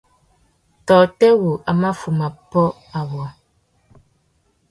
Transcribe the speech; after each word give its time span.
Tôtê 0.87 1.29
wu 1.41 1.51
a 1.69 1.71
mà 1.81 1.91
fuma 1.99 2.27
pôt 2.49 2.71
awô? 2.99 3.23